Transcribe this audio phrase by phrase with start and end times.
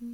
[0.00, 0.08] 所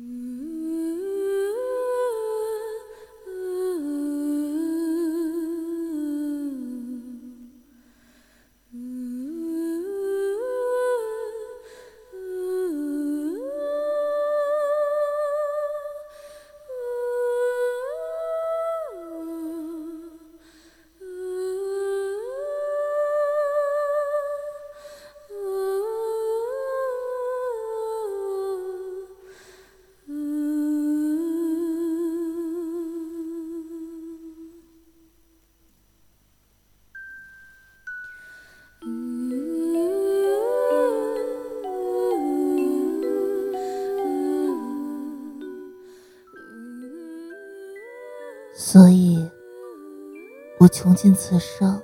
[50.66, 51.80] 我穷尽此生，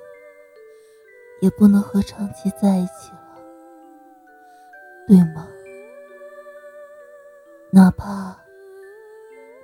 [1.41, 3.39] 也不能和长期在一起了，
[5.07, 5.47] 对吗？
[7.71, 8.37] 哪怕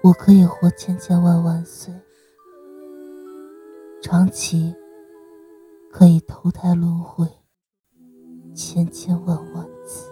[0.05, 1.93] 我可以活千千万万岁，
[4.01, 4.73] 长期
[5.91, 7.27] 可以投胎轮回
[8.55, 10.09] 千千万万次，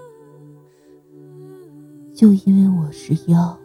[2.13, 3.57] 就因为我是妖，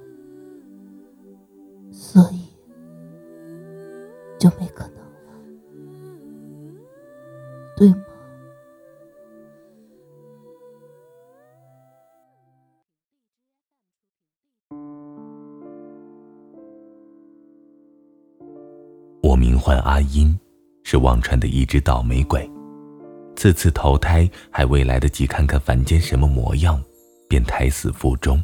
[21.01, 22.49] 忘川的一只倒霉鬼，
[23.35, 26.81] 次次投胎还未来得及看看凡间什么模样，
[27.27, 28.41] 便胎死腹中。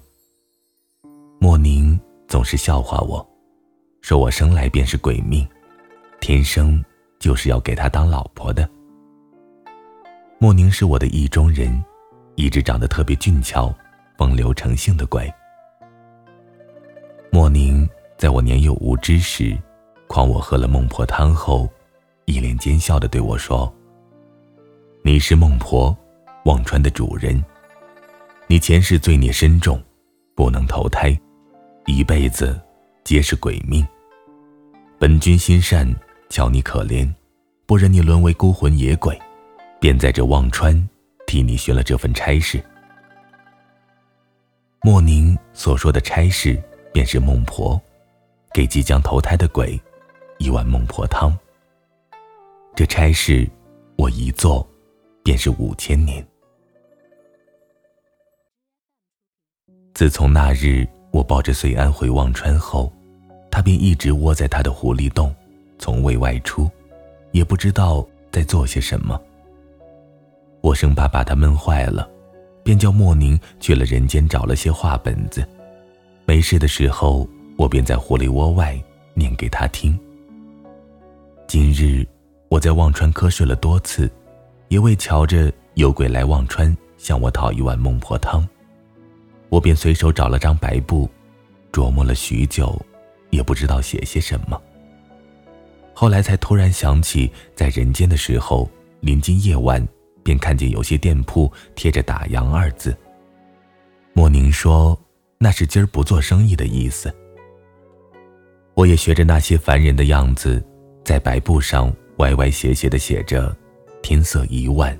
[1.40, 1.98] 莫宁
[2.28, 3.26] 总是笑话我，
[4.02, 5.48] 说我生来便是鬼命。
[6.20, 6.84] 天生
[7.20, 8.68] 就是要给他当老婆的。
[10.40, 11.84] 莫宁是我的意中人，
[12.36, 13.74] 一只长得特别俊俏、
[14.18, 15.32] 风流成性的鬼。
[17.32, 19.56] 莫宁在我年幼无知时，
[20.08, 21.70] 诓我喝了孟婆汤后，
[22.28, 23.74] 一脸奸笑的对我说
[25.02, 25.98] ：“你是孟婆，
[26.44, 27.42] 忘川的主人，
[28.48, 29.82] 你前世罪孽深重，
[30.36, 31.18] 不能投胎，
[31.86, 32.60] 一辈子
[33.06, 33.88] 皆是鬼命。
[35.00, 35.88] 本君心善。”
[36.30, 37.10] 瞧你可怜，
[37.66, 39.18] 不忍你沦为孤魂野鬼，
[39.80, 40.90] 便在这忘川
[41.26, 42.62] 替你寻了这份差事。
[44.82, 47.82] 莫宁所说的差事，便是孟婆
[48.54, 49.80] 给即将投胎的鬼
[50.38, 51.34] 一碗孟婆汤。
[52.78, 53.50] 这差事
[53.96, 54.64] 我一做，
[55.24, 56.24] 便是五千年。
[59.96, 62.94] 自从那日我抱着穗安回忘川后，
[63.50, 65.34] 他便一直窝在他的狐狸洞。
[65.80, 66.70] 从未外出，
[67.32, 69.20] 也不知道在做些什么。
[70.62, 72.08] 我生怕把他闷坏了，
[72.64, 75.44] 便叫莫宁去了人间找了些画本子。
[76.28, 77.28] 没事的时候，
[77.58, 78.80] 我便在狐狸窝外
[79.16, 80.00] 念给他听。
[81.48, 82.06] 今日
[82.50, 84.10] 我在忘川瞌睡了多次，
[84.70, 88.48] 也未瞧着有鬼来忘川向我讨一碗孟婆汤，
[89.50, 91.10] 我便随手找了张白布，
[91.74, 92.80] 琢磨了许久，
[93.32, 94.60] 也不知道写些什么。
[95.94, 98.70] 后来才突然想起，在人间的时候，
[99.02, 99.86] 临近夜晚，
[100.24, 102.96] 便看见有些店铺贴着“打烊”二字。
[104.14, 104.98] 莫宁说
[105.38, 107.14] 那是今儿不做生意的意思。
[108.74, 110.64] 我也学着那些凡人的样子，
[111.04, 113.56] 在白布上歪歪斜斜的写着
[114.02, 114.98] “天色已晚，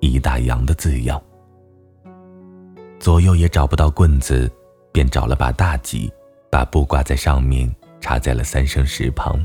[0.00, 1.20] 一大洋”的字样。
[3.00, 4.50] 左右也找不到棍子，
[4.92, 6.12] 便找了把大戟，
[6.48, 7.68] 把布挂在上面，
[8.00, 9.44] 插在了三生石旁。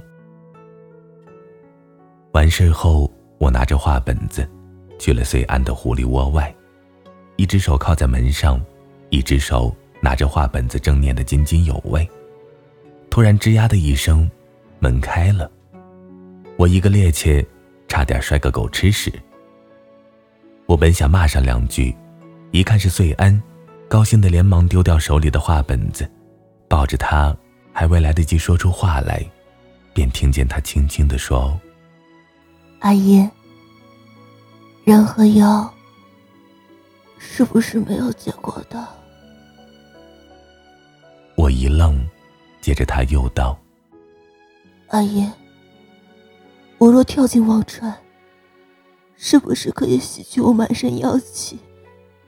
[2.33, 4.47] 完事后，我拿着画本子，
[4.99, 6.53] 去了遂安的狐狸窝外，
[7.37, 8.63] 一只手靠在门上，
[9.09, 12.07] 一只手拿着画本子，正念得津津有味。
[13.09, 14.29] 突然，吱呀的一声，
[14.79, 15.49] 门开了，
[16.57, 17.45] 我一个趔趄，
[17.87, 19.11] 差点摔个狗吃屎。
[20.65, 21.95] 我本想骂上两句，
[22.51, 23.41] 一看是穗安，
[23.89, 26.09] 高兴的连忙丢掉手里的画本子，
[26.67, 27.35] 抱着他，
[27.73, 29.23] 还未来得及说出话来，
[29.93, 31.59] 便听见他轻轻的说。
[32.79, 33.27] 阿姨，
[34.85, 35.71] 人和妖
[37.17, 38.87] 是不是没有结果的？
[41.35, 42.01] 我一愣，
[42.61, 43.59] 接着他又道
[44.87, 45.29] ：“阿姨，
[46.77, 47.95] 我若跳进忘川，
[49.15, 51.57] 是不是可以洗去我满身妖气，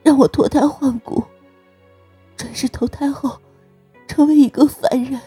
[0.02, 1.22] 让我脱胎换骨，
[2.36, 3.38] 转世投胎后
[4.06, 5.20] 成为一个凡人？”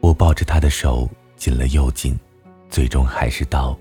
[0.00, 2.18] 我抱着他的手紧了又紧。
[2.70, 3.76] 最终还是道：“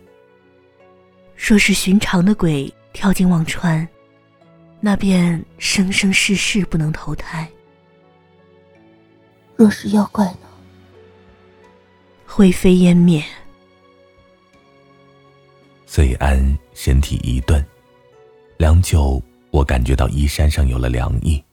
[1.37, 3.87] 若是寻常的鬼跳进忘川，
[4.79, 7.47] 那便生生世世不能投胎，
[9.55, 10.48] 若是妖怪呢？
[12.31, 13.23] 灰飞烟灭。
[15.87, 16.39] 遂安
[16.75, 17.65] 身体一顿，
[18.57, 21.43] 良久，我感觉到衣衫上有了凉意。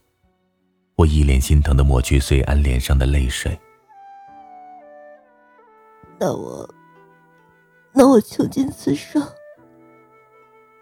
[0.94, 3.58] 我一脸心疼的抹去遂安脸上的泪水。
[6.20, 6.68] 那我，
[7.92, 9.26] 那我穷尽此生，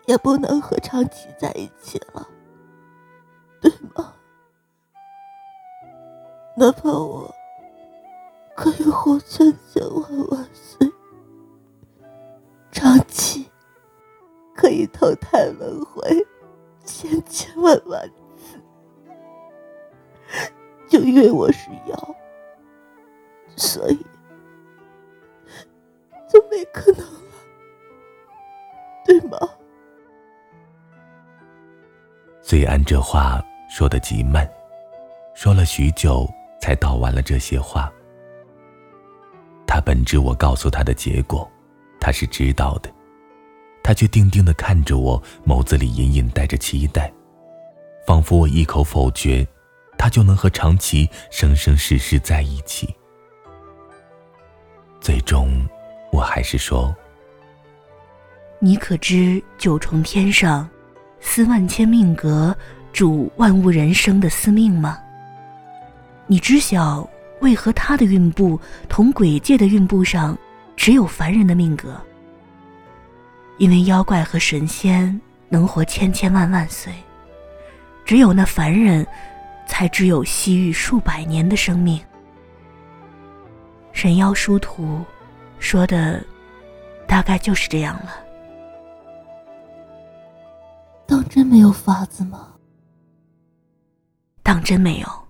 [0.06, 2.28] 也不能和长崎在一起了，
[3.60, 4.12] 对吗？
[6.56, 7.32] 哪怕我
[8.56, 10.90] 可以活千千万万岁，
[12.70, 13.50] 长崎
[14.54, 16.02] 可以投胎轮回
[16.84, 18.58] 千千万万次，
[20.88, 22.16] 就因为我是妖，
[23.56, 24.06] 所以
[26.28, 27.20] 就没可能了，
[29.04, 29.38] 对吗？
[32.40, 34.48] 虽安这话说的极慢，
[35.34, 36.26] 说了许久。
[36.60, 37.92] 才道完了这些话。
[39.74, 41.50] 他本知我告诉他的结果，
[41.98, 42.88] 他是知道的，
[43.82, 47.12] 他却定定的看着我，眸子里隐隐带着期待，
[48.06, 49.44] 仿佛我一口否决，
[49.98, 52.88] 他就能和长崎生生世世在一起。
[55.00, 55.66] 最终，
[56.12, 56.94] 我还是说
[58.62, 60.70] ：“你可知九重天上，
[61.18, 62.56] 司万千命格
[62.92, 65.00] 主万物人生的司命吗？”
[66.28, 67.10] 你知晓
[67.44, 68.58] 为何他的运部
[68.88, 70.36] 同鬼界的运部上
[70.76, 72.00] 只有凡人的命格？
[73.58, 75.20] 因为妖怪和神仙
[75.50, 76.90] 能活千千万万岁，
[78.04, 79.06] 只有那凡人，
[79.66, 82.00] 才只有西域数百年的生命。
[83.92, 85.04] 神妖殊途，
[85.58, 86.24] 说的
[87.06, 88.16] 大概就是这样了。
[91.06, 92.54] 当真没有法子吗？
[94.42, 95.23] 当真没有。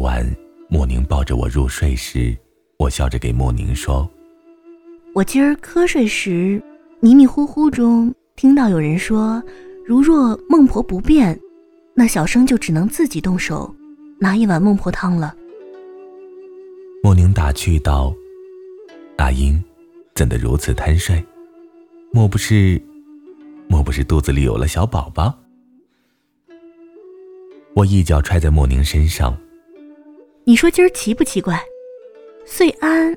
[0.00, 0.26] 夜晚，
[0.70, 2.34] 莫宁抱着我入睡时，
[2.78, 4.08] 我笑着给莫宁说
[5.14, 6.62] ：“我今儿瞌睡时，
[7.00, 9.42] 迷迷糊糊中听到有人说，
[9.84, 11.38] 如若孟婆不变，
[11.92, 13.74] 那小生就只能自己动手
[14.18, 15.36] 拿一碗孟婆汤了。”
[17.04, 18.14] 莫宁打趣道
[19.18, 19.62] ：“阿英，
[20.14, 21.22] 怎的如此贪睡？
[22.10, 22.80] 莫不是，
[23.68, 25.38] 莫不是肚子里有了小宝宝？”
[27.76, 29.36] 我一脚踹在莫宁身上。
[30.50, 31.64] 你说今儿奇不奇怪？
[32.44, 33.16] 遂安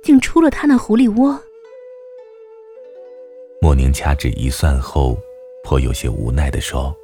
[0.00, 1.36] 竟出了他那狐狸窝。
[3.60, 5.18] 莫宁掐指一算后，
[5.64, 6.96] 颇有些无奈的说：“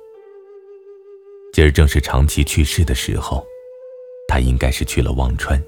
[1.53, 3.45] 今儿正是长崎去世的时候，
[4.29, 5.61] 他应该是去了忘川，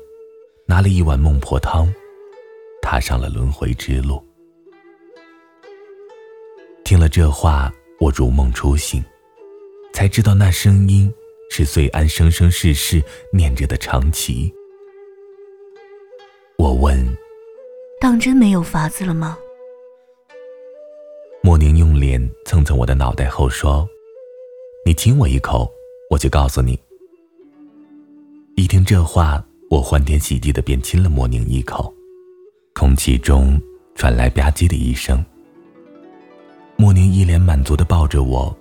[0.67, 1.93] 拿了一碗孟婆汤，
[2.81, 4.25] 踏上了轮回之路。”
[6.87, 9.05] 听了这话，我如梦初醒，
[9.93, 11.13] 才知道那声音。
[11.49, 13.03] 是遂安生生世世
[13.33, 14.53] 念着的长崎。
[16.59, 17.07] 我问
[18.01, 19.39] ：“当真没有法子了吗？”
[21.43, 23.89] 莫宁用脸蹭蹭我的脑袋后说
[24.85, 25.71] ：“你亲我一口，
[26.11, 26.79] 我就告诉你。”
[28.57, 31.95] 一听这话，我欢天喜地的便亲了莫宁一口，
[32.75, 33.61] 空气中
[33.95, 35.25] 传来吧唧的一声。
[36.77, 38.55] 莫宁一脸满足的抱着我，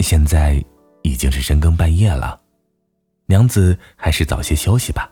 [0.00, 0.64] 现在。
[1.06, 2.40] 已经是深更半夜了，
[3.26, 5.08] 娘子还是早些休息吧。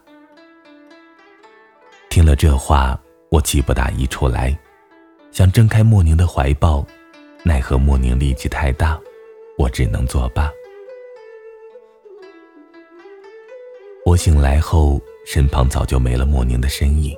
[2.11, 4.59] 听了这话，我气不打一处来，
[5.31, 6.85] 想挣开莫宁的怀抱，
[7.45, 8.99] 奈何莫宁力气太大，
[9.57, 10.51] 我只能作罢。
[14.05, 17.17] 我醒来后，身旁早就没了莫宁的身影。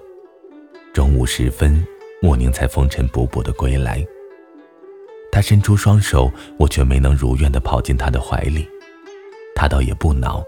[0.92, 1.83] 中午时分，
[2.21, 4.06] 莫宁才风尘仆仆的归来。
[5.30, 8.66] 他伸出双手，我却没能如愿的跑进他的怀里。
[9.54, 10.45] 他倒也不恼，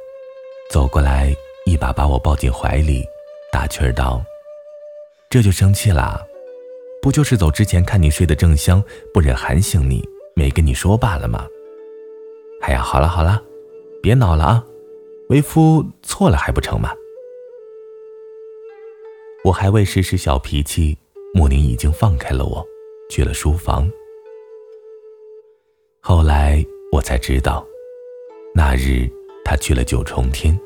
[0.70, 1.35] 走过来
[1.66, 3.04] 一把把我抱进怀里，
[3.52, 4.23] 打趣儿道
[5.28, 6.23] ：“这就生气啦？
[7.00, 8.82] 不就是走之前看你睡得正香，
[9.12, 10.02] 不忍喊醒你，
[10.35, 11.47] 没跟你说罢了吗？”
[12.62, 13.42] 哎呀，好了好了，
[14.02, 14.64] 别恼了啊，
[15.28, 16.90] 为夫错了还不成吗？
[19.44, 20.99] 我还未实施小脾气，
[21.32, 22.66] 莫宁已经放开了我，
[23.08, 23.88] 去了书房。
[26.00, 27.67] 后来我才知道，
[28.55, 29.09] 那日
[29.45, 30.59] 他去了九重天，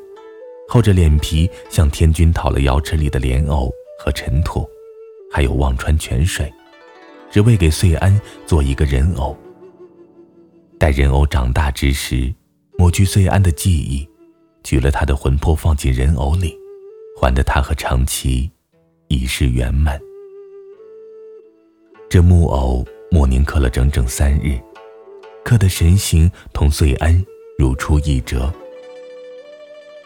[0.68, 4.68] 厚着脸皮向天君讨了瑶池里的莲藕和尘土，
[5.32, 6.52] 还有忘川泉水，
[7.30, 9.36] 只为给穗安做一个人偶。
[10.78, 12.32] 待人偶长大之时，
[12.78, 14.08] 抹去穗安的记忆，
[14.62, 16.56] 取了他的魂魄放进人偶里，
[17.20, 18.50] 还得他和长崎
[19.08, 19.98] 一世圆满。
[22.08, 24.60] 这木偶莫宁刻了整整三日。
[25.44, 27.24] 刻的神形同岁安
[27.58, 28.52] 如出一辙，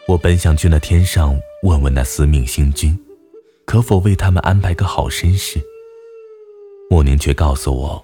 [0.07, 2.97] 我本想去那天上问问那司命星君，
[3.65, 5.59] 可否为他们安排个好身世。
[6.89, 8.03] 莫宁却告诉我，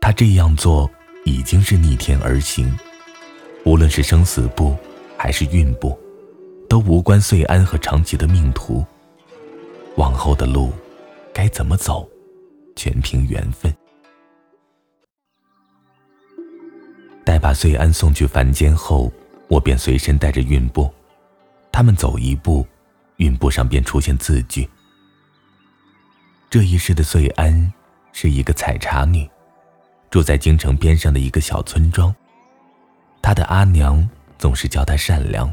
[0.00, 0.90] 他这样做
[1.24, 2.72] 已经是逆天而行，
[3.64, 4.76] 无论是生死簿
[5.16, 5.98] 还是运簿，
[6.68, 8.84] 都无关岁安和长吉的命途。
[9.96, 10.72] 往后的路，
[11.32, 12.08] 该怎么走，
[12.74, 13.72] 全凭缘分。
[17.24, 19.10] 待把岁安送去凡间后，
[19.48, 20.92] 我便随身带着运布。
[21.72, 22.66] 他们走一步，
[23.16, 24.68] 运布上便出现字句。
[26.50, 27.72] 这一世的岁安
[28.12, 29.28] 是一个采茶女，
[30.10, 32.14] 住在京城边上的一个小村庄。
[33.20, 35.52] 她的阿娘总是叫她善良，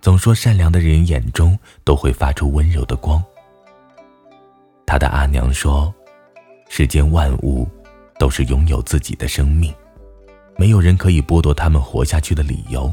[0.00, 3.22] 总说善良的人眼中都会发出温柔的光。
[4.84, 5.94] 他的阿娘说
[6.68, 7.66] ：“世间万物
[8.18, 9.72] 都是拥有自己的生命，
[10.56, 12.92] 没有人可以剥夺他们活下去的理由。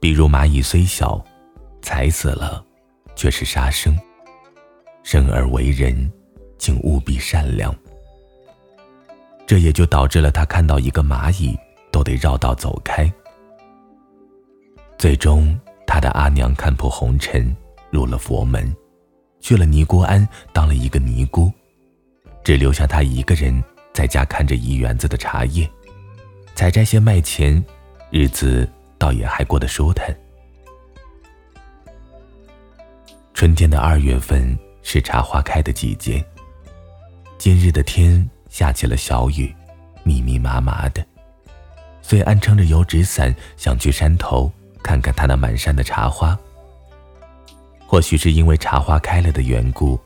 [0.00, 1.24] 比如蚂蚁虽小，
[1.80, 2.64] 踩死了
[3.14, 3.96] 却是杀生。
[5.02, 6.10] 生而为人，
[6.58, 7.74] 请务必善良。
[9.46, 11.58] 这也就导致了他看到一个蚂蚁
[11.90, 13.12] 都得绕道走开。
[14.98, 17.54] 最终，他的阿娘看破红尘，
[17.90, 18.74] 入了佛门。”
[19.42, 21.50] 去了尼姑庵当了一个尼姑，
[22.44, 23.60] 只留下他一个人
[23.92, 25.68] 在家看着一园子的茶叶，
[26.54, 27.62] 采摘些麦钱，
[28.10, 28.68] 日子
[28.98, 30.14] 倒也还过得舒坦。
[33.34, 36.24] 春天的二月份是茶花开的季节。
[37.38, 39.52] 今日的天下起了小雨，
[40.04, 41.04] 密密麻麻的。
[42.00, 44.50] 遂安撑着油纸伞想去山头
[44.82, 46.38] 看看他那满山的茶花。
[47.86, 49.98] 或许是因为茶花开了的缘故，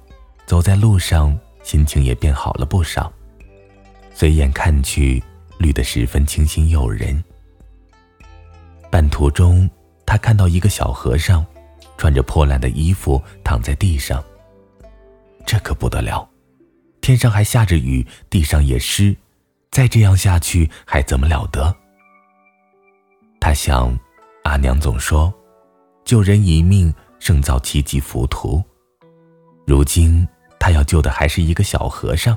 [0.46, 3.12] 走在路上心情也变好了不少。
[4.14, 5.22] 随眼看去，
[5.58, 7.22] 绿得十分清新诱人。
[8.90, 9.68] 半途中，
[10.04, 11.44] 他看到一个小和尚，
[11.96, 14.22] 穿着破烂的衣服躺在地上。
[15.44, 16.28] 这可不得了，
[17.00, 19.16] 天上还下着雨，地上也湿，
[19.70, 21.74] 再这样下去还怎么了得？
[23.40, 23.98] 他想，
[24.44, 25.32] 阿娘总说，
[26.04, 26.94] 救人一命。
[27.18, 28.62] 胜造七级浮屠。
[29.66, 30.28] 如今
[30.60, 32.36] 他要救的还是一个小和尚，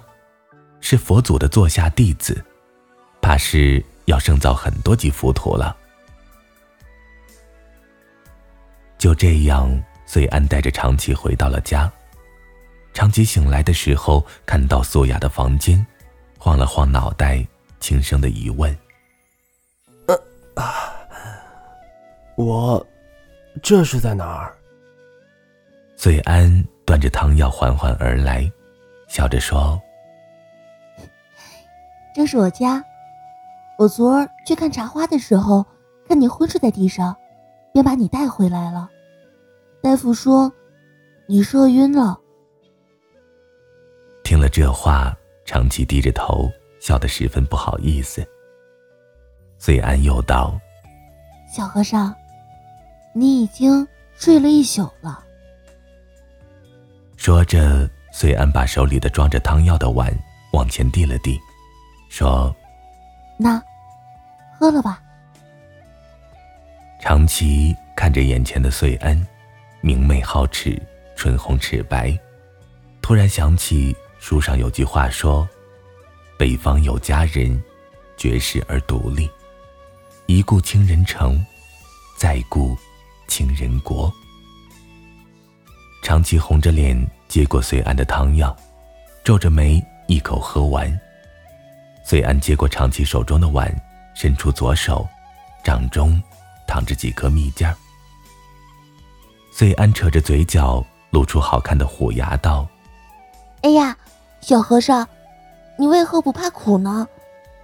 [0.79, 2.43] 是佛祖的座下弟子，
[3.21, 5.75] 怕是要生造很多级浮屠了。
[8.97, 11.91] 就这样，遂安带着长崎回到了家。
[12.93, 15.85] 长崎醒来的时候，看到素雅的房间，
[16.37, 17.45] 晃了晃脑袋，
[17.79, 18.77] 轻声的疑问
[20.07, 20.15] ：“呃
[20.61, 20.91] 啊，
[22.35, 22.85] 我
[23.63, 24.53] 这是在哪儿？”
[25.95, 28.51] 岁安端着汤药缓缓而来，
[29.07, 29.79] 笑着说
[32.13, 32.83] ：“这是我家。
[33.79, 35.65] 我昨儿去看茶花的时候，
[36.05, 37.15] 看你昏睡在地上，
[37.71, 38.89] 便把你带回来了。
[39.81, 40.51] 大夫说
[41.27, 42.19] 你射晕了。”
[44.21, 48.21] 听了这话，长崎低着头，笑得十分不好意思。
[49.57, 50.59] 岁安又道
[51.49, 52.13] ：“小和尚，
[53.13, 55.23] 你已经睡了一宿了。”
[57.15, 60.13] 说着，遂安把手里的装着汤药的碗
[60.51, 61.39] 往前递了递，
[62.09, 62.53] 说
[63.39, 63.61] ：“那，
[64.59, 65.01] 喝了吧。”
[67.01, 69.25] 长崎看着眼前的岁安，
[69.79, 70.77] 明媚皓齿，
[71.15, 72.17] 唇红齿白，
[73.01, 75.47] 突然想起书上有句话说
[76.37, 77.61] ：“北方有佳人，
[78.17, 79.29] 绝世而独立，
[80.25, 81.43] 一顾倾人城，
[82.17, 82.77] 再顾
[83.29, 84.13] 倾人国。”
[86.03, 88.53] 长崎红着脸接过岁安的汤药，
[89.23, 90.99] 皱着眉一口喝完。
[92.03, 93.73] 岁安接过长崎手中的碗，
[94.21, 95.07] 伸出左手，
[95.63, 96.21] 掌中
[96.67, 97.73] 躺着几颗蜜饯儿。
[99.49, 102.67] 随安扯着嘴角，露出好看的虎牙，道
[103.63, 103.95] ：“哎呀，
[104.41, 105.07] 小和尚，
[105.77, 107.07] 你为何不怕苦呢？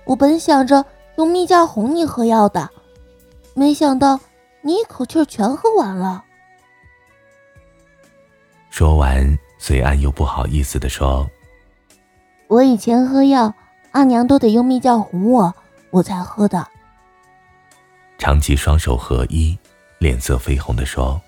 [0.05, 0.85] 我本想着
[1.17, 2.69] 用蜜饯哄你喝药的，
[3.53, 4.17] 没想到
[4.62, 6.24] 你一口气全喝完了。”
[8.71, 11.29] 说完，随安又不好意思的说
[12.47, 13.53] ：“我以前喝药，
[13.91, 15.53] 阿娘都得用蜜饯哄我，
[15.96, 16.68] 我才喝的。”
[18.20, 19.58] 长吉双手合一，
[20.00, 21.22] 脸色绯红的说：“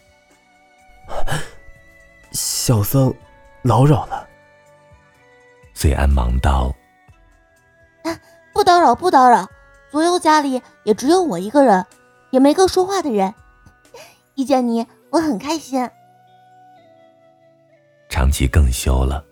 [2.33, 3.13] 小僧，
[3.61, 4.27] 劳扰了。”
[5.73, 6.73] 随安忙道
[8.53, 9.47] ：“不打扰，不打扰。
[9.89, 11.85] 左右家里也只有我一个人，
[12.31, 13.33] 也没个说话的人。
[14.35, 15.89] 遇见你，我很开心。”
[18.09, 19.23] 长崎更羞了，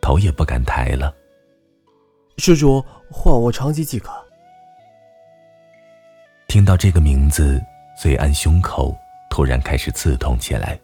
[0.00, 1.12] 头也不敢抬了。
[2.38, 4.23] 施主，唤我长崎即可。
[6.54, 7.60] 听到这个名字，
[7.96, 8.96] 遂安胸口
[9.28, 10.78] 突然开始刺痛起来，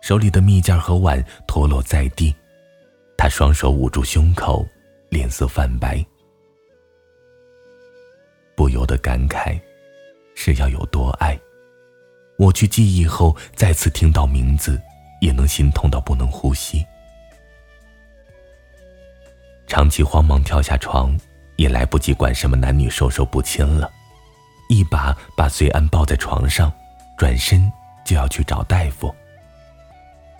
[0.00, 2.34] 手里的蜜饯和碗脱落在地，
[3.16, 4.66] 他双手捂住胸口，
[5.08, 6.04] 脸色泛白，
[8.56, 9.56] 不由得感慨：
[10.34, 11.38] 是要有多爱？
[12.36, 14.76] 我去记忆后，再次听到名字，
[15.20, 16.84] 也能心痛到不能呼吸。
[19.68, 21.16] 长崎慌忙跳下床，
[21.54, 23.88] 也来不及管什么男女授受不亲了，
[24.70, 26.72] 一把把隋安抱在床上，
[27.16, 27.70] 转身
[28.04, 29.12] 就要去找大夫。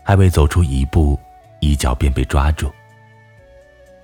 [0.05, 1.19] 还未走出一步，
[1.59, 2.71] 一脚便被抓住。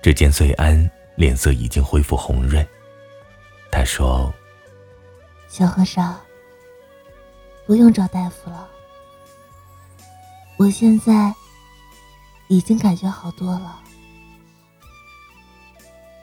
[0.01, 2.67] 只见穗安脸色已经恢复红润，
[3.71, 4.33] 他说
[5.47, 6.19] ：“小和尚，
[7.65, 8.67] 不用找大夫了，
[10.57, 11.33] 我现在
[12.49, 13.79] 已经感觉好多了。”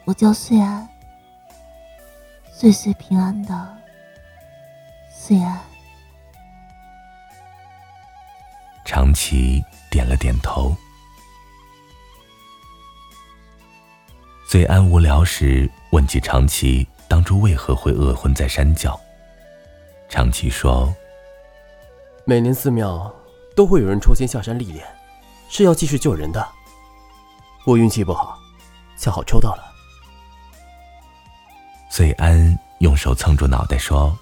[0.05, 0.87] 我叫岁安，
[2.53, 3.79] 岁岁平安的
[5.27, 5.59] 岁安。
[8.85, 10.77] 长崎点了点头。
[14.47, 19.01] 醉安无聊时问起长崎当初为何会饿昏在山脚，
[20.11, 20.95] 长崎说
[22.27, 23.11] ：“每年寺庙
[23.57, 24.87] 都会有人抽签下山历练，
[25.49, 26.47] 是要继续救人的。
[27.65, 28.39] 我运气不好，
[28.99, 29.65] 恰好抽到了。”
[31.89, 34.15] 醉安用手蹭住脑袋说：“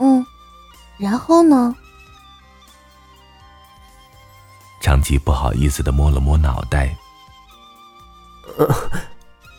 [0.00, 0.24] 嗯，
[0.98, 1.74] 然后呢？”
[4.80, 6.94] 长吉不好意思的摸了摸脑袋：“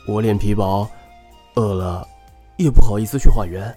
[0.07, 0.87] 我脸皮薄，
[1.55, 2.07] 饿了
[2.57, 3.75] 也不好意思去化缘，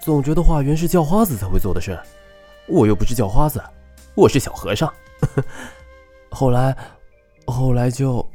[0.00, 1.96] 总觉得化缘是叫花子才会做的事，
[2.66, 3.62] 我又不是叫花子，
[4.16, 4.92] 我是小和尚。
[6.30, 6.76] 后来，
[7.46, 8.28] 后来就，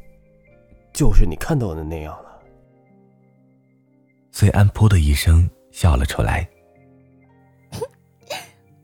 [0.94, 2.40] 就是你看到的那样了。”
[4.32, 6.48] 隋安噗的一声笑了出来。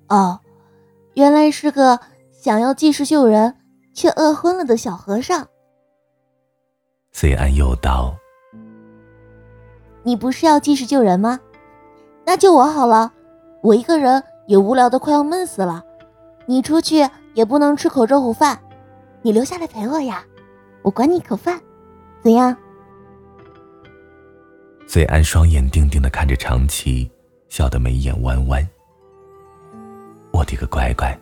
[0.10, 0.40] 哦，
[1.16, 2.00] 原来是个
[2.32, 3.56] 想要济世救人
[3.94, 5.48] 却饿昏了的小和尚。
[7.12, 8.16] 隋安又道
[10.04, 11.40] ：“你不是要济世救人吗？
[12.26, 13.12] 那救我好了，
[13.62, 15.84] 我一个人也无聊的快要闷死了。
[16.46, 18.58] 你出去也不能吃口热乎饭，
[19.22, 20.24] 你留下来陪我呀，
[20.84, 21.60] 我管你口饭，
[22.22, 22.56] 怎样？”
[24.88, 27.12] 隋安双眼定定的看着长崎，
[27.50, 28.66] 笑得眉眼弯弯。
[30.38, 31.18] 我的个乖乖，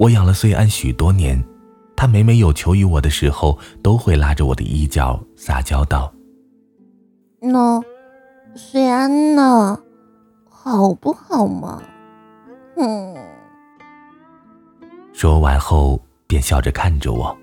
[0.00, 1.40] 我养了穗安许多年，
[1.94, 6.12] 他每每有求于我的时候，都会拉着我的衣角撒娇道
[7.40, 7.80] ：“那，
[8.56, 9.78] 隋安呢，
[10.50, 11.80] 好不好嘛？”
[12.76, 13.14] 嗯。
[15.12, 17.36] 说完后便笑着看着我，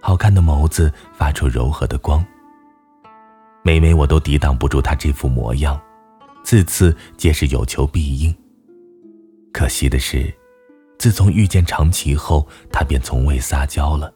[0.00, 2.24] 好看的眸子发出柔和的光。
[3.62, 5.80] 每每我都抵挡不住他这副模样，
[6.42, 8.34] 次次皆是有求必应。
[9.54, 10.34] 可惜的是，
[10.98, 14.12] 自从遇见长崎后，他便从未撒娇了，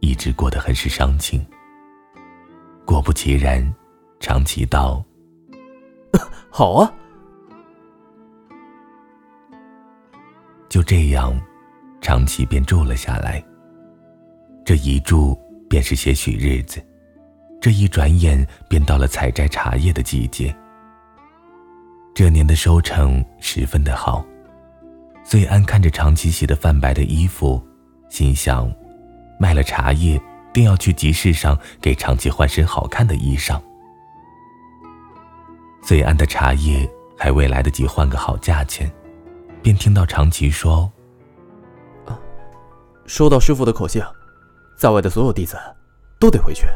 [0.00, 1.46] 一直过得很是伤情。
[2.84, 3.64] 果不其然，
[4.18, 5.04] 长崎道
[6.50, 6.92] ：“好啊。”
[10.68, 11.40] 就这样，
[12.00, 13.40] 长崎便住了下来。
[14.64, 16.84] 这一住便是些许日子。
[17.60, 20.52] 这一转眼便到了采摘茶叶的季节。
[22.16, 24.26] 这年的收成十分的好，
[25.28, 27.60] 穗安看着长期洗的泛白的衣服，
[28.08, 28.72] 心想：
[29.40, 33.60] 卖了茶叶，定要去集市上给长期换身好看的衣裳。
[35.82, 38.88] 醉安的茶叶还未来得及换个好价钱，
[39.62, 40.88] 便听到长崎说
[43.06, 44.00] ：“收到师傅的口信，
[44.78, 45.58] 在外的所有弟子
[46.20, 46.68] 都得回去。”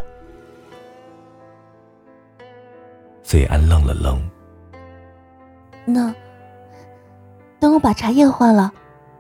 [3.23, 4.21] 醉安愣了愣。
[5.87, 6.13] 那
[7.61, 8.73] 等我把茶叶换了，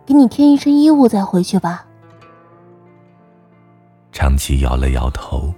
[0.06, 1.86] 给你添一身衣物再回去吧。
[4.10, 5.54] 长崎摇了摇头。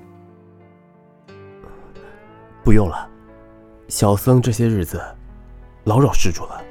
[2.64, 3.08] 不用了，
[3.88, 5.02] 小僧这些日子
[5.84, 6.62] 老扰施主了。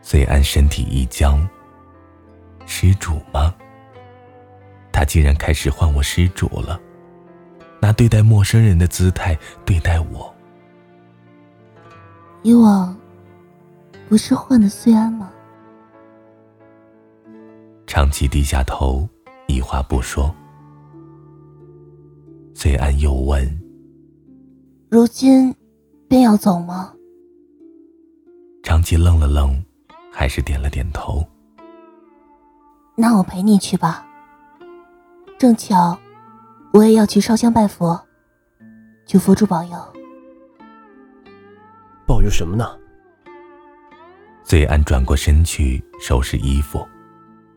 [0.00, 1.46] 隋安身体一僵。
[2.66, 3.54] 施主吗？
[4.90, 6.80] 他竟然开始唤我施主了。
[7.80, 10.34] 拿对待陌生人的姿态对待我，
[12.42, 12.96] 以往
[14.08, 15.30] 不是换的虽安吗？
[17.86, 19.08] 长期低下头，
[19.48, 20.34] 一话不说。
[22.54, 23.60] 虽安又问
[24.88, 25.54] ：“如今
[26.08, 26.92] 便要走吗？”
[28.62, 29.64] 长期愣了愣，
[30.12, 31.26] 还是点了点头。
[32.94, 34.06] 那我陪你去吧。
[35.38, 35.98] 正巧。
[36.72, 38.04] 我也要去烧香拜佛，
[39.06, 39.78] 求佛主保佑。
[42.04, 42.66] 保佑什么呢？
[44.46, 46.86] 遂安转过身去收拾衣服，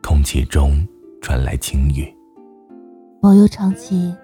[0.01, 0.87] 空气中
[1.21, 2.09] 传来轻语
[3.21, 4.15] ：“保佑长期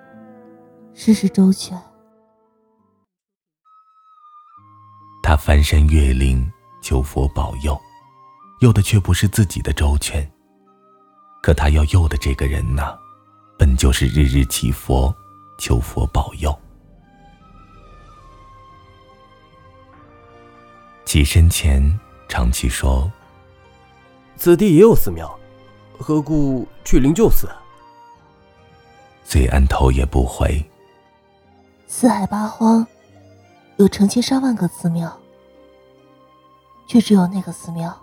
[0.94, 1.78] 事事周全。”
[5.22, 6.50] 他翻山越岭
[6.82, 7.78] 求佛保佑，
[8.62, 10.26] 佑的却不是自己的周全。
[11.42, 12.98] 可他要佑的这个人呢，
[13.60, 15.14] 本就是日日祈佛
[15.58, 16.58] 求佛保佑。
[21.04, 22.00] 起身前。
[22.34, 23.12] 长期说
[24.36, 25.40] ：“此地也有寺庙，
[26.00, 27.48] 何故去灵鹫寺？”
[29.24, 30.60] 醉安头也不回。
[31.86, 32.84] 四海八荒，
[33.78, 35.16] 有成千上万个寺庙，
[36.88, 37.96] 却只有那个寺庙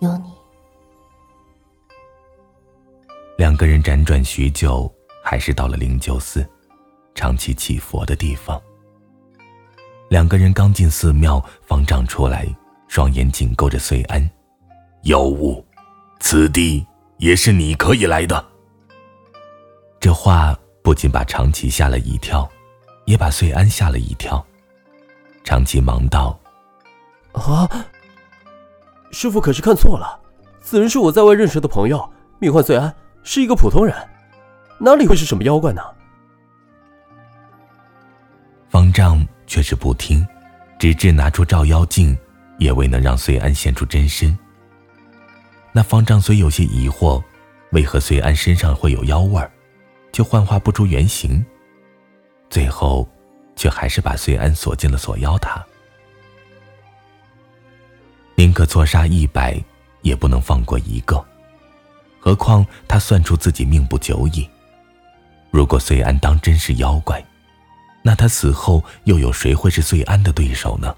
[0.00, 0.30] 有你。
[3.38, 4.92] 两个人辗转许久，
[5.24, 6.46] 还是到了灵鹫寺，
[7.14, 8.60] 长期祈佛的地方。
[10.10, 12.46] 两个人刚进寺庙，方丈出来。
[12.90, 14.28] 双眼紧勾着穗安，
[15.02, 15.64] 妖物，
[16.18, 16.84] 此地
[17.18, 18.44] 也是你可以来的。
[20.00, 22.50] 这话不仅把长崎吓了一跳，
[23.04, 24.44] 也把穗安吓了一跳。
[25.44, 26.36] 长崎忙道
[27.30, 27.68] ：“啊，
[29.12, 30.20] 师傅可是看错了，
[30.60, 33.94] 此人是我在外认识的朋友，名唤穗安，是一个普通人，
[34.80, 35.80] 哪里会是什么妖怪呢？”
[38.68, 40.26] 方丈却是不听，
[40.76, 42.18] 直至拿出照妖镜。
[42.60, 44.38] 也未能让隋安现出真身。
[45.72, 47.20] 那方丈虽有些疑惑，
[47.72, 49.50] 为何隋安身上会有妖味儿，
[50.12, 51.44] 却幻化不出原形。
[52.50, 53.08] 最后，
[53.56, 55.64] 却还是把隋安锁进了锁妖塔。
[58.34, 59.58] 宁可错杀一百，
[60.02, 61.24] 也不能放过一个。
[62.20, 64.46] 何况他算出自己命不久矣。
[65.50, 67.24] 如果隋安当真是妖怪，
[68.02, 70.94] 那他死后又有谁会是隋安的对手呢？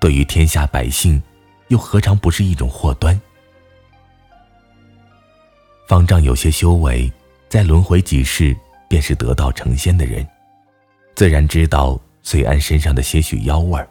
[0.00, 1.22] 对于天下百姓，
[1.68, 3.18] 又何尝不是一种祸端？
[5.88, 7.10] 方丈有些修为，
[7.48, 8.56] 在轮回几世
[8.88, 10.26] 便是得道成仙的人，
[11.14, 13.88] 自然知道隋安身上的些许妖味儿，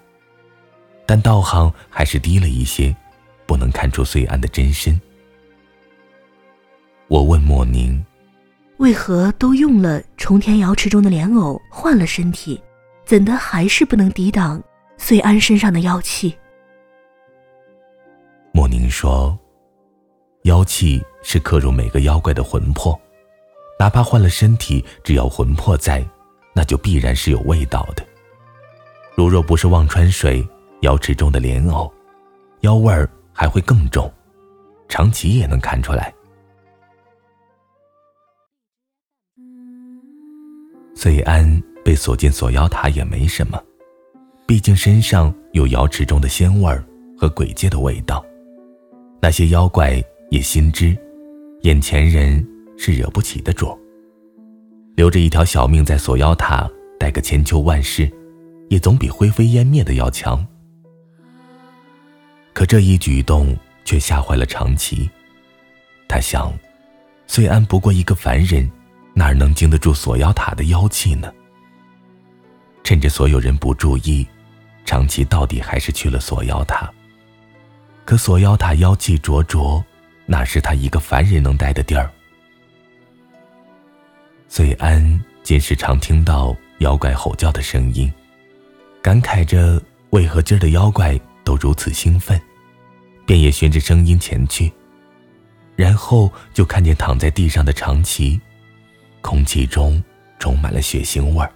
[1.06, 2.96] 但道行还是低了一些，
[3.46, 5.00] 不能看出隋安的真身。
[7.08, 8.04] 我问莫宁，
[8.78, 12.62] 为何都用了重天瑶池中的莲藕换了身体，
[13.06, 14.62] 怎的还是不能抵挡？
[14.98, 16.36] 隋安身上的妖气。
[18.52, 19.38] 莫宁说
[20.44, 23.00] ：“妖气是刻入每个妖怪的魂魄，
[23.78, 26.04] 哪怕换了身体，只要魂魄在，
[26.54, 28.06] 那就必然是有味道的。
[29.16, 30.48] 如若不是忘川水
[30.82, 31.94] 瑶池中的莲藕，
[32.62, 34.12] 妖味儿还会更重。
[34.88, 36.14] 长崎也能看出来。”
[40.96, 43.62] 隋安被锁进锁妖塔也没什么。
[44.48, 46.84] 毕竟身上有瑶池中的仙味儿
[47.18, 48.24] 和鬼界的味道，
[49.20, 50.96] 那些妖怪也心知，
[51.62, 52.46] 眼前人
[52.78, 53.76] 是惹不起的主。
[54.96, 58.10] 留着一条小命在锁妖塔待个千秋万世，
[58.70, 60.46] 也总比灰飞烟灭的要强。
[62.54, 65.10] 可这一举动却吓坏了长崎，
[66.08, 66.54] 他想，
[67.26, 68.70] 虽安不过一个凡人，
[69.16, 71.34] 哪能经得住锁妖塔的妖气呢？
[72.84, 74.26] 趁着所有人不注意。
[74.86, 76.90] 长崎到底还是去了锁妖塔，
[78.06, 79.84] 可锁妖塔妖气灼灼，
[80.28, 82.10] 哪是他一个凡人能待的地儿？
[84.48, 88.14] 隋安今时常听到妖怪吼叫的声音，
[89.02, 92.40] 感慨着为何今儿的妖怪都如此兴奋，
[93.26, 94.72] 便也循着声音前去，
[95.76, 98.40] 然后就看见躺在地上的长崎，
[99.22, 100.02] 空气中
[100.38, 101.52] 充满了血腥味儿。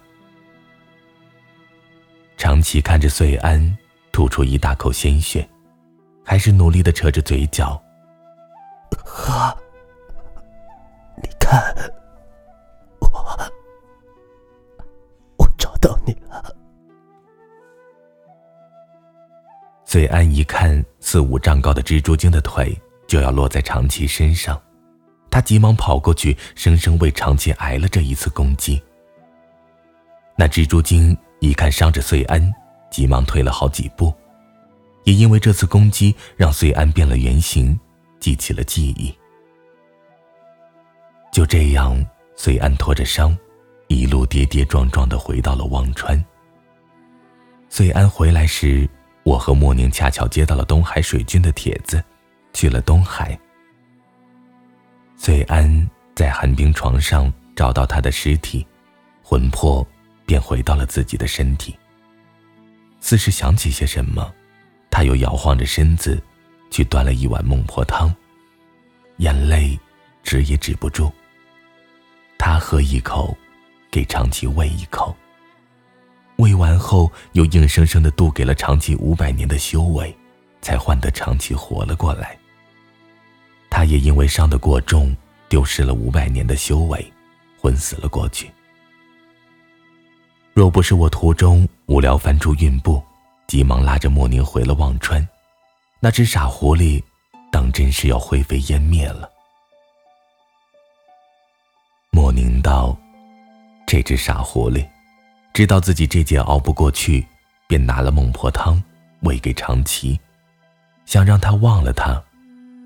[2.40, 3.78] 长崎看着穗安，
[4.12, 5.46] 吐出一大口鲜血，
[6.24, 7.78] 还是努力的扯着嘴角。
[9.28, 9.54] 啊！
[11.22, 11.62] 你看，
[12.98, 13.08] 我
[15.36, 16.56] 我找到你了。
[19.84, 22.74] 穗安一看四五丈高的蜘蛛精的腿
[23.06, 24.58] 就要落在长崎身上，
[25.30, 28.82] 他急忙跑过去，生生为长崎挨了这一次攻击。
[30.38, 31.14] 那蜘蛛精。
[31.40, 32.52] 一看伤着穗安，
[32.90, 34.14] 急忙退了好几步。
[35.04, 37.78] 也因为这次攻击，让穗安变了原形，
[38.20, 39.12] 记起了记忆。
[41.32, 42.04] 就这样，
[42.36, 43.36] 穗安拖着伤，
[43.88, 46.22] 一路跌跌撞撞的回到了忘川。
[47.70, 48.88] 穗安回来时，
[49.22, 52.02] 我和莫宁恰巧接到了东海水军的帖子，
[52.52, 53.38] 去了东海。
[55.16, 58.66] 穗安在寒冰床上找到他的尸体，
[59.22, 59.86] 魂魄。
[60.30, 61.76] 便回到了自己的身体。
[63.00, 64.32] 似是想起些什么，
[64.88, 66.22] 他又摇晃着身子，
[66.70, 68.14] 去端了一碗孟婆汤，
[69.16, 69.76] 眼泪
[70.22, 71.10] 止也止不住。
[72.38, 73.36] 他喝一口，
[73.90, 75.12] 给长崎喂一口。
[76.36, 80.16] 喂完后，又硬生生的渡给了长崎五百年的修为，
[80.62, 82.38] 才换得长崎活了过来。
[83.68, 85.12] 他也因为伤得过重，
[85.48, 87.12] 丢失了五百年的修为，
[87.60, 88.48] 昏死了过去。
[90.60, 93.02] 若不是我途中无聊翻出孕布，
[93.46, 95.26] 急忙拉着莫宁回了忘川，
[96.00, 97.02] 那只傻狐狸，
[97.50, 99.26] 当真是要灰飞烟灭了。
[102.10, 102.94] 莫宁道
[103.88, 104.86] ：“这只傻狐狸。”
[105.54, 107.26] 知道自己这劫熬不过去，
[107.66, 108.78] 便拿了孟婆汤
[109.22, 110.20] 喂给长崎，
[111.06, 112.22] 想让他忘了他，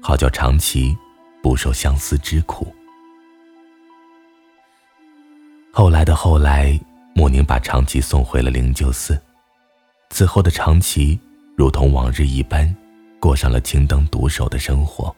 [0.01, 0.97] 好叫长崎
[1.43, 2.73] 不受相思之苦。
[5.73, 6.79] 后来的后来，
[7.15, 9.21] 莫宁把长崎送回了灵鹫寺，
[10.11, 11.19] 此后的长崎
[11.57, 12.75] 如同往日一般，
[13.21, 15.15] 过上了青灯独守的生活。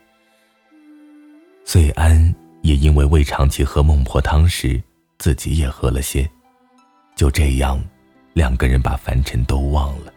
[1.64, 4.80] 穗安也因为喂长崎喝孟婆汤时，
[5.18, 6.28] 自己也喝了些。
[7.16, 7.82] 就这样，
[8.34, 10.12] 两个人把凡尘都忘了。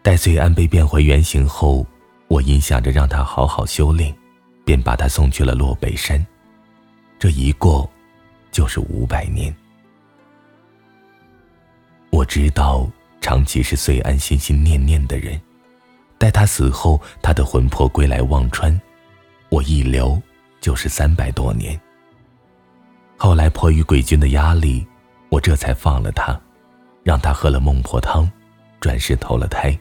[0.00, 1.84] 待穗安被变回原形后，
[2.28, 4.14] 我因想着让他好好修炼，
[4.64, 6.24] 便把他送去了洛北山。
[7.18, 7.90] 这一过，
[8.54, 9.52] 就是五百年。
[12.10, 12.88] 我知道
[13.20, 15.38] 长崎是穗安心心念念的人，
[16.18, 18.80] 待他死后，他的魂魄归来忘川，
[19.48, 20.22] 我一留
[20.60, 21.78] 就是三百多年。
[23.16, 24.86] 后来迫于鬼君的压力，
[25.30, 26.40] 我这才放了他，
[27.02, 28.30] 让他喝了孟婆汤，
[28.78, 29.76] 转世投了胎。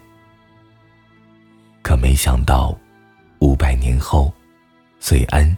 [1.83, 2.75] 可没想到，
[3.37, 4.33] 五百年后，
[4.99, 5.55] 穗安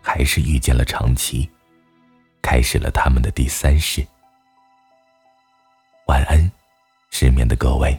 [0.00, 1.50] 还是遇见了长崎，
[2.42, 4.06] 开始了他们的第三世。
[6.06, 6.50] 晚安，
[7.10, 7.96] 失眠的各位。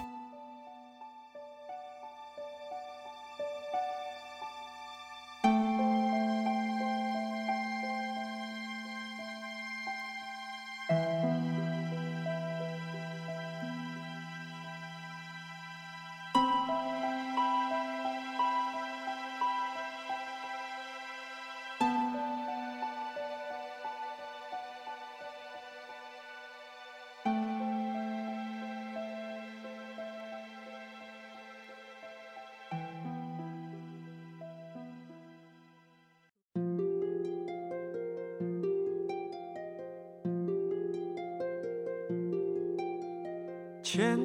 [43.95, 44.17] 前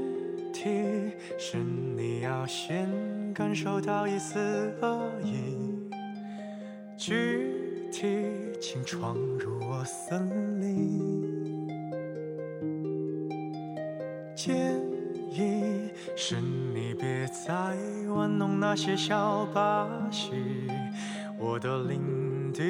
[0.51, 2.89] 提是你要先
[3.35, 4.39] 感受到一丝
[4.81, 5.91] 恶意，
[6.97, 7.53] 具
[7.93, 8.07] 体
[8.59, 11.69] 请闯入我森林。
[14.35, 14.81] 建
[15.31, 17.53] 议是你别再
[18.09, 20.31] 玩弄那些小把戏，
[21.39, 22.65] 我的领地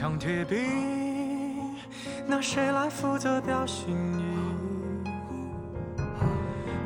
[0.00, 0.56] 墙铁壁，
[2.26, 4.24] 那谁来负责表心意？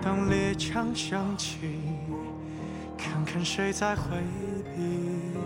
[0.02, 1.58] 当猎枪响起，
[2.98, 4.02] 看看谁在回
[4.74, 5.38] 避。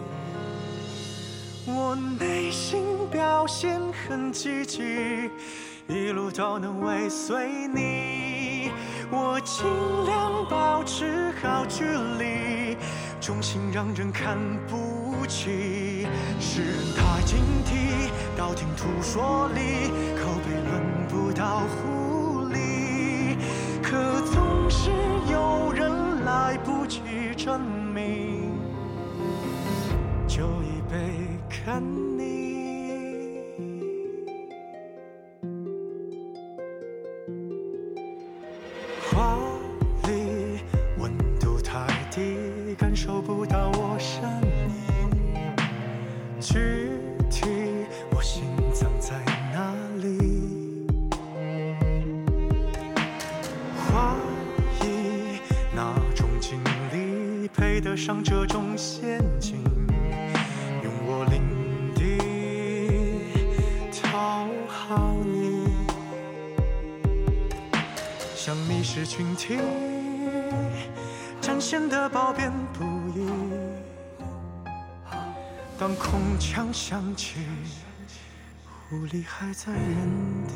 [1.67, 5.31] 我内心表现很积极，
[5.89, 8.71] 一路都能尾随你。
[9.11, 9.67] 我尽
[10.07, 12.79] 量保持好距离，
[13.21, 16.07] 忠心让人看不起。
[16.41, 23.37] 世人太警惕，道听途说里口碑轮不到狐狸，
[23.83, 24.91] 可总是
[25.31, 27.03] 有人来不及
[27.37, 27.61] 证
[27.95, 28.51] 明，
[30.27, 30.97] 就已被
[31.51, 31.83] 看
[57.99, 59.61] 上这种陷阱？
[60.85, 61.43] 用我领
[61.95, 62.17] 地
[64.01, 65.67] 讨好你。
[68.37, 69.59] 像你是群体，
[71.41, 72.85] 展现的褒贬不
[73.19, 73.27] 一。
[75.77, 77.41] 当空枪响起，
[78.89, 79.83] 狐狸还在原
[80.47, 80.55] 地。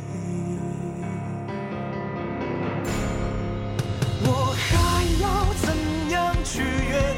[4.25, 5.75] 我还要怎
[6.11, 7.12] 样取悦？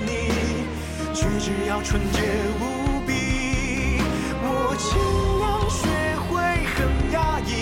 [1.44, 2.22] 只要纯洁
[2.58, 4.00] 无比，
[4.40, 4.96] 我尽
[5.38, 6.32] 量学会
[6.72, 7.52] 很压抑，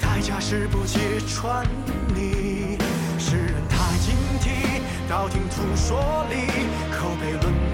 [0.00, 1.66] 代价是不揭穿
[2.14, 2.78] 你，
[3.18, 6.46] 世人太警惕，道听途说里，
[6.92, 7.65] 口碑论。